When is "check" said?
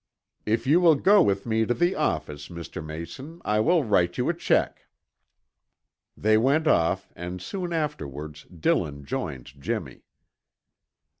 4.33-4.87